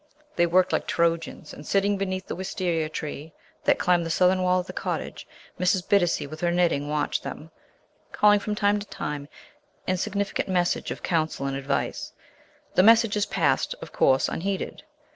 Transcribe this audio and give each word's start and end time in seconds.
They 0.35 0.47
worked 0.47 0.73
like 0.73 0.87
Trojans, 0.87 1.53
and, 1.53 1.63
sitting 1.63 1.95
beneath 1.95 2.25
the 2.25 2.35
wisteria 2.35 2.89
tree 2.89 3.33
that 3.65 3.77
climbed 3.77 4.03
the 4.03 4.09
southern 4.09 4.41
wall 4.41 4.59
of 4.59 4.65
the 4.65 4.73
cottage, 4.73 5.27
Mrs. 5.59 5.87
Bittacy 5.87 6.25
with 6.25 6.41
her 6.41 6.49
knitting 6.49 6.89
watched 6.89 7.21
them, 7.21 7.51
calling 8.11 8.39
from 8.39 8.55
time 8.55 8.79
to 8.79 8.87
time 8.87 9.27
insignificant 9.85 10.49
messages 10.49 10.89
of 10.89 11.03
counsel 11.03 11.45
and 11.45 11.55
advice. 11.55 12.13
The 12.73 12.81
messages 12.81 13.27
passed, 13.27 13.75
of 13.79 13.91
course, 13.91 14.27
unheeded. 14.27 14.81